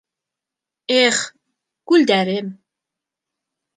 [1.01, 1.17] Эх,
[1.91, 2.47] күлдәрем